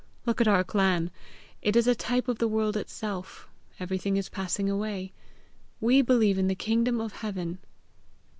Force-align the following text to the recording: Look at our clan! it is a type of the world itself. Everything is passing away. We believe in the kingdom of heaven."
Look 0.25 0.41
at 0.41 0.47
our 0.47 0.63
clan! 0.63 1.11
it 1.61 1.75
is 1.75 1.85
a 1.85 1.93
type 1.93 2.27
of 2.27 2.39
the 2.39 2.47
world 2.47 2.75
itself. 2.75 3.47
Everything 3.79 4.17
is 4.17 4.29
passing 4.29 4.67
away. 4.67 5.13
We 5.79 6.01
believe 6.01 6.39
in 6.39 6.47
the 6.47 6.55
kingdom 6.55 6.99
of 6.99 7.13
heaven." 7.13 7.59